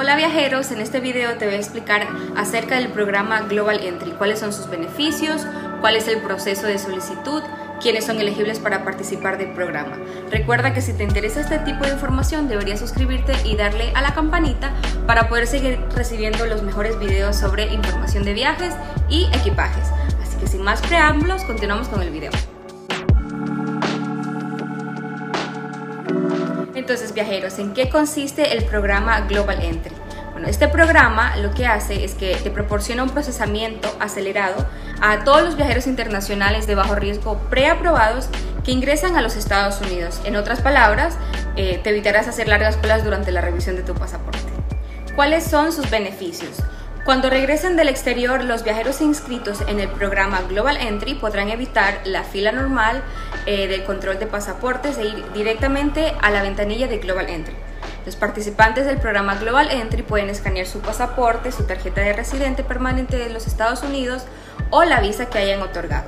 Hola 0.00 0.16
viajeros, 0.16 0.70
en 0.70 0.80
este 0.80 0.98
video 0.98 1.36
te 1.36 1.44
voy 1.44 1.56
a 1.56 1.58
explicar 1.58 2.08
acerca 2.34 2.76
del 2.76 2.88
programa 2.88 3.42
Global 3.42 3.80
Entry, 3.80 4.12
cuáles 4.12 4.38
son 4.38 4.50
sus 4.50 4.70
beneficios, 4.70 5.46
cuál 5.82 5.94
es 5.94 6.08
el 6.08 6.22
proceso 6.22 6.66
de 6.66 6.78
solicitud, 6.78 7.42
quiénes 7.82 8.06
son 8.06 8.18
elegibles 8.18 8.60
para 8.60 8.82
participar 8.82 9.36
del 9.36 9.52
programa. 9.52 9.98
Recuerda 10.30 10.72
que 10.72 10.80
si 10.80 10.94
te 10.94 11.04
interesa 11.04 11.42
este 11.42 11.58
tipo 11.58 11.84
de 11.84 11.92
información 11.92 12.48
deberías 12.48 12.80
suscribirte 12.80 13.34
y 13.44 13.56
darle 13.56 13.92
a 13.94 14.00
la 14.00 14.14
campanita 14.14 14.72
para 15.06 15.28
poder 15.28 15.46
seguir 15.46 15.78
recibiendo 15.94 16.46
los 16.46 16.62
mejores 16.62 16.98
videos 16.98 17.36
sobre 17.36 17.70
información 17.70 18.24
de 18.24 18.32
viajes 18.32 18.72
y 19.10 19.26
equipajes. 19.34 19.86
Así 20.22 20.38
que 20.38 20.46
sin 20.46 20.62
más 20.62 20.80
preámbulos, 20.80 21.44
continuamos 21.44 21.88
con 21.88 22.00
el 22.00 22.08
video. 22.08 22.30
Entonces, 26.74 27.12
viajeros, 27.12 27.58
¿en 27.58 27.74
qué 27.74 27.88
consiste 27.88 28.56
el 28.56 28.64
programa 28.64 29.22
Global 29.22 29.60
Entry? 29.60 29.94
Bueno, 30.32 30.46
este 30.46 30.68
programa 30.68 31.36
lo 31.36 31.52
que 31.52 31.66
hace 31.66 32.04
es 32.04 32.14
que 32.14 32.36
te 32.36 32.50
proporciona 32.50 33.02
un 33.02 33.10
procesamiento 33.10 33.88
acelerado 33.98 34.66
a 35.02 35.24
todos 35.24 35.42
los 35.42 35.56
viajeros 35.56 35.86
internacionales 35.86 36.66
de 36.66 36.76
bajo 36.76 36.94
riesgo 36.94 37.38
preaprobados 37.50 38.28
que 38.64 38.70
ingresan 38.70 39.16
a 39.16 39.22
los 39.22 39.34
Estados 39.36 39.80
Unidos. 39.80 40.20
En 40.24 40.36
otras 40.36 40.60
palabras, 40.60 41.16
eh, 41.56 41.80
te 41.82 41.90
evitarás 41.90 42.28
hacer 42.28 42.46
largas 42.46 42.76
colas 42.76 43.04
durante 43.04 43.32
la 43.32 43.40
revisión 43.40 43.74
de 43.74 43.82
tu 43.82 43.94
pasaporte. 43.94 44.38
¿Cuáles 45.16 45.44
son 45.44 45.72
sus 45.72 45.90
beneficios? 45.90 46.62
Cuando 47.04 47.30
regresen 47.30 47.76
del 47.76 47.88
exterior, 47.88 48.44
los 48.44 48.62
viajeros 48.62 49.00
inscritos 49.00 49.62
en 49.62 49.80
el 49.80 49.88
programa 49.88 50.42
Global 50.48 50.76
Entry 50.76 51.14
podrán 51.14 51.48
evitar 51.48 52.00
la 52.04 52.24
fila 52.24 52.52
normal 52.52 53.02
eh, 53.46 53.66
del 53.68 53.84
control 53.84 54.18
de 54.18 54.26
pasaportes 54.26 54.98
e 54.98 55.06
ir 55.06 55.32
directamente 55.32 56.14
a 56.20 56.30
la 56.30 56.42
ventanilla 56.42 56.86
de 56.86 56.98
Global 56.98 57.28
Entry. 57.28 57.54
Los 58.06 58.16
participantes 58.16 58.86
del 58.86 58.98
programa 58.98 59.34
Global 59.36 59.70
Entry 59.70 60.02
pueden 60.02 60.30
escanear 60.30 60.66
su 60.66 60.80
pasaporte, 60.80 61.52
su 61.52 61.64
tarjeta 61.64 62.00
de 62.00 62.12
residente 62.12 62.64
permanente 62.64 63.16
de 63.18 63.30
los 63.30 63.46
Estados 63.46 63.82
Unidos 63.82 64.24
o 64.70 64.84
la 64.84 65.00
visa 65.00 65.26
que 65.26 65.38
hayan 65.38 65.60
otorgado. 65.62 66.06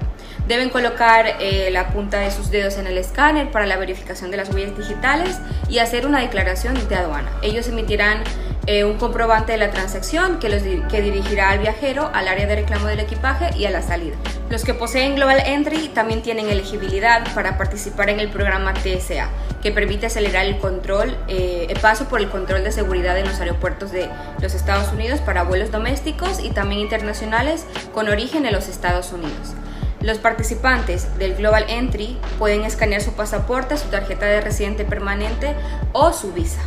Deben 0.48 0.70
colocar 0.70 1.26
eh, 1.40 1.70
la 1.70 1.88
punta 1.88 2.18
de 2.18 2.30
sus 2.30 2.50
dedos 2.50 2.76
en 2.76 2.86
el 2.86 2.98
escáner 2.98 3.50
para 3.50 3.66
la 3.66 3.76
verificación 3.76 4.30
de 4.30 4.38
las 4.38 4.52
huellas 4.52 4.76
digitales 4.76 5.38
y 5.68 5.78
hacer 5.78 6.06
una 6.06 6.20
declaración 6.20 6.74
de 6.88 6.96
aduana. 6.96 7.30
Ellos 7.42 7.68
emitirán 7.68 8.22
eh, 8.66 8.84
un 8.84 8.96
comprobante 8.96 9.52
de 9.52 9.58
la 9.58 9.70
transacción 9.70 10.38
que, 10.38 10.48
los, 10.48 10.62
que 10.88 11.02
dirigirá 11.02 11.50
al 11.50 11.58
viajero 11.58 12.10
al 12.14 12.28
área 12.28 12.46
de 12.46 12.56
reclamo 12.56 12.86
del 12.86 13.00
equipaje 13.00 13.50
y 13.56 13.64
a 13.66 13.70
la 13.70 13.82
salida. 13.82 14.14
Los 14.50 14.64
que 14.64 14.72
poseen 14.72 15.16
Global 15.16 15.42
Entry 15.44 15.88
también 15.88 16.22
tienen 16.22 16.48
elegibilidad 16.48 17.34
para 17.34 17.58
participar 17.58 18.10
en 18.10 18.20
el 18.20 18.28
programa 18.28 18.72
TSA, 18.74 19.28
que 19.62 19.72
permite 19.72 20.06
acelerar 20.06 20.46
el 20.46 20.58
control, 20.58 21.16
eh, 21.26 21.66
el 21.70 21.80
paso 21.80 22.08
por 22.08 22.20
el 22.20 22.28
control 22.28 22.62
de 22.62 22.70
seguridad 22.70 23.18
en 23.18 23.26
los 23.26 23.40
aeropuertos 23.40 23.90
de 23.90 24.08
los 24.40 24.54
Estados 24.54 24.92
Unidos 24.92 25.20
para 25.20 25.42
vuelos 25.42 25.70
domésticos 25.72 26.38
y 26.38 26.50
también 26.50 26.82
internacionales 26.82 27.64
con 27.92 28.08
origen 28.08 28.46
en 28.46 28.52
los 28.52 28.68
Estados 28.68 29.12
Unidos. 29.12 29.54
Los 30.02 30.18
participantes 30.18 31.16
del 31.18 31.34
Global 31.34 31.64
Entry 31.68 32.18
pueden 32.38 32.64
escanear 32.64 33.00
su 33.00 33.12
pasaporte, 33.12 33.76
su 33.76 33.88
tarjeta 33.88 34.26
de 34.26 34.40
residente 34.40 34.84
permanente 34.84 35.54
o 35.92 36.12
su 36.12 36.32
visa. 36.32 36.60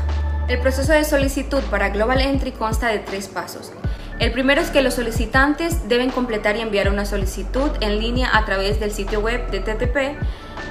El 0.47 0.59
proceso 0.59 0.93
de 0.93 1.03
solicitud 1.03 1.63
para 1.71 1.89
Global 1.89 2.21
Entry 2.21 2.51
consta 2.51 2.89
de 2.89 2.99
tres 2.99 3.27
pasos. 3.27 3.71
El 4.19 4.31
primero 4.31 4.61
es 4.61 4.69
que 4.69 4.83
los 4.83 4.93
solicitantes 4.93 5.89
deben 5.89 6.11
completar 6.11 6.55
y 6.55 6.61
enviar 6.61 6.88
una 6.88 7.05
solicitud 7.05 7.71
en 7.81 7.99
línea 7.99 8.29
a 8.31 8.45
través 8.45 8.79
del 8.79 8.91
sitio 8.91 9.21
web 9.21 9.49
de 9.49 9.59
TTP 9.61 10.21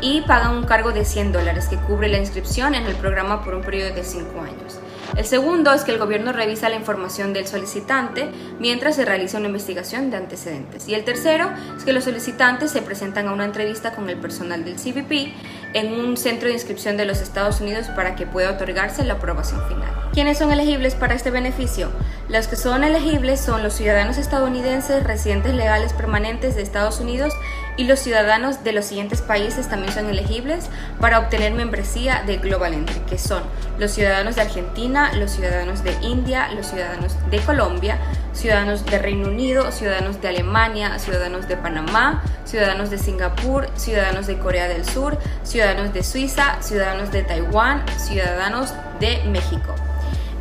y 0.00 0.20
pagan 0.22 0.56
un 0.56 0.64
cargo 0.64 0.92
de 0.92 1.04
100 1.04 1.32
dólares 1.32 1.66
que 1.66 1.76
cubre 1.76 2.06
la 2.06 2.18
inscripción 2.18 2.76
en 2.76 2.86
el 2.86 2.94
programa 2.94 3.44
por 3.44 3.56
un 3.56 3.62
periodo 3.62 3.92
de 3.96 4.04
5 4.04 4.40
años. 4.40 4.78
El 5.16 5.24
segundo 5.24 5.72
es 5.72 5.84
que 5.84 5.92
el 5.92 5.98
gobierno 5.98 6.32
revisa 6.32 6.68
la 6.68 6.74
información 6.74 7.32
del 7.32 7.46
solicitante 7.46 8.30
mientras 8.58 8.96
se 8.96 9.04
realiza 9.04 9.38
una 9.38 9.46
investigación 9.46 10.10
de 10.10 10.16
antecedentes. 10.16 10.88
Y 10.88 10.94
el 10.94 11.04
tercero 11.04 11.50
es 11.76 11.84
que 11.84 11.92
los 11.92 12.04
solicitantes 12.04 12.72
se 12.72 12.82
presentan 12.82 13.28
a 13.28 13.32
una 13.32 13.44
entrevista 13.44 13.94
con 13.94 14.10
el 14.10 14.16
personal 14.16 14.64
del 14.64 14.74
CBP 14.74 15.32
en 15.74 15.92
un 15.92 16.16
centro 16.16 16.48
de 16.48 16.54
inscripción 16.54 16.96
de 16.96 17.04
los 17.04 17.20
Estados 17.20 17.60
Unidos 17.60 17.86
para 17.94 18.16
que 18.16 18.26
pueda 18.26 18.50
otorgarse 18.50 19.04
la 19.04 19.14
aprobación 19.14 19.60
final. 19.68 20.10
¿Quiénes 20.12 20.38
son 20.38 20.52
elegibles 20.52 20.96
para 20.96 21.14
este 21.14 21.30
beneficio? 21.30 21.90
Los 22.28 22.48
que 22.48 22.56
son 22.56 22.82
elegibles 22.82 23.40
son 23.40 23.62
los 23.62 23.74
ciudadanos 23.74 24.18
estadounidenses 24.18 25.04
residentes 25.04 25.54
legales 25.54 25.92
permanentes 25.92 26.56
de 26.56 26.62
Estados 26.62 26.98
Unidos 26.98 27.32
y 27.76 27.84
los 27.84 27.98
ciudadanos 27.98 28.62
de 28.62 28.72
los 28.72 28.84
siguientes 28.84 29.20
países 29.22 29.68
también 29.68 29.92
son 29.92 30.08
elegibles 30.08 30.68
para 31.00 31.18
obtener 31.18 31.52
membresía 31.52 32.22
de 32.26 32.36
Global 32.36 32.74
Entry, 32.74 33.00
que 33.08 33.18
son 33.18 33.42
los 33.78 33.90
ciudadanos 33.90 34.36
de 34.36 34.42
Argentina, 34.42 35.12
los 35.14 35.32
ciudadanos 35.32 35.82
de 35.82 35.92
India, 36.02 36.48
los 36.54 36.66
ciudadanos 36.66 37.16
de 37.30 37.38
Colombia, 37.40 37.98
ciudadanos 38.32 38.84
de 38.86 38.98
Reino 38.98 39.28
Unido, 39.28 39.72
ciudadanos 39.72 40.20
de 40.20 40.28
Alemania, 40.28 40.98
ciudadanos 40.98 41.48
de 41.48 41.56
Panamá, 41.56 42.22
ciudadanos 42.44 42.90
de 42.90 42.98
Singapur, 42.98 43.68
ciudadanos 43.76 44.26
de 44.26 44.38
Corea 44.38 44.68
del 44.68 44.84
Sur, 44.84 45.18
ciudadanos 45.42 45.92
de 45.92 46.04
Suiza, 46.04 46.62
ciudadanos 46.62 47.10
de 47.10 47.22
Taiwán, 47.22 47.84
ciudadanos 47.98 48.72
de 49.00 49.22
México. 49.24 49.74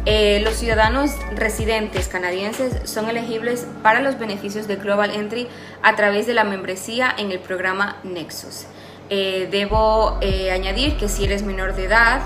Eh, 0.05 0.41
los 0.43 0.55
ciudadanos 0.55 1.11
residentes 1.33 2.09
canadienses 2.09 2.89
son 2.89 3.09
elegibles 3.09 3.65
para 3.81 4.01
los 4.01 4.19
beneficios 4.19 4.67
de 4.67 4.75
Global 4.75 5.11
Entry 5.11 5.47
a 5.81 5.95
través 5.95 6.27
de 6.27 6.33
la 6.33 6.43
membresía 6.43 7.13
en 7.17 7.31
el 7.31 7.39
programa 7.39 7.97
Nexus. 8.03 8.65
Eh, 9.09 9.47
debo 9.49 10.17
eh, 10.19 10.51
añadir 10.51 10.97
que 10.97 11.07
si 11.07 11.23
eres 11.23 11.43
menor 11.43 11.75
de 11.75 11.85
edad, 11.85 12.21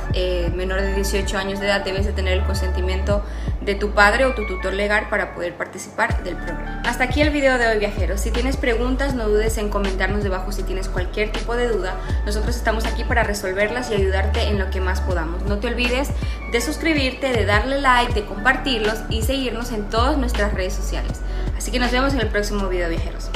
menor 0.56 0.82
de 0.82 0.96
18 0.96 1.38
años 1.38 1.60
de 1.60 1.68
edad, 1.68 1.82
debes 1.82 2.06
de 2.06 2.14
tener 2.14 2.34
el 2.34 2.44
consentimiento 2.46 3.24
de 3.68 3.76
tu 3.76 3.92
padre 3.92 4.26
o 4.26 4.34
tu 4.34 4.48
tutor 4.48 4.74
legal 4.74 5.10
para 5.10 5.36
poder 5.36 5.54
participar 5.54 6.24
del 6.24 6.38
programa. 6.38 6.82
Hasta 6.86 7.04
aquí 7.04 7.22
el 7.22 7.32
video 7.32 7.58
de 7.58 7.68
hoy 7.68 7.80
viajeros. 7.80 8.22
Si 8.22 8.32
tienes 8.32 8.56
preguntas 8.56 9.14
no 9.14 9.28
dudes 9.28 9.58
en 9.58 9.70
comentarnos 9.70 10.24
debajo 10.24 10.54
si 10.54 10.64
tienes 10.64 10.88
cualquier 10.88 11.34
tipo 11.34 11.54
de 11.54 11.68
duda. 11.68 11.96
Nosotros 12.26 12.56
estamos 12.56 12.86
aquí 12.86 13.04
para 13.04 13.24
resolverlas 13.24 13.92
y 13.92 13.96
ayudarte 13.96 14.44
en 14.44 14.58
lo 14.58 14.70
que 14.70 14.80
más 14.80 15.02
podamos. 15.02 15.44
No 15.44 15.60
te 15.60 15.68
olvides 15.68 16.08
de 16.54 16.62
suscribirte, 16.62 17.34
de 17.34 17.46
darle 17.46 17.82
like, 17.82 18.14
de 18.14 18.26
compartirlos 18.26 19.00
y 19.10 19.24
seguirnos 19.24 19.74
en 19.74 19.90
todas 19.90 20.18
nuestras 20.18 20.54
redes 20.54 20.74
sociales. 20.74 21.20
Así 21.58 21.70
que 21.70 21.80
nos 21.80 21.92
vemos 21.92 22.14
en 22.14 22.22
el 22.22 22.30
próximo 22.30 22.70
video 22.70 22.88
viajeros. 22.90 23.30